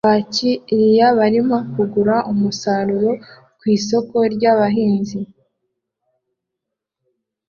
Abakiriya 0.05 1.07
barimo 1.19 1.57
kugura 1.73 2.15
umusaruro 2.31 3.11
ku 3.59 3.63
isoko 3.75 4.15
ryabahinzi 4.33 5.19